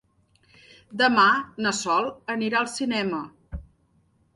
Demà 1.01 1.27
na 1.67 1.75
Sol 1.83 2.11
anirà 2.39 2.61
al 2.65 2.75
cinema. 2.81 3.25